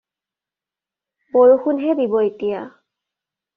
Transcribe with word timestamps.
বৰষুণহে 1.37 1.95
দিব 2.01 2.19
এতিয়া। 2.25 2.67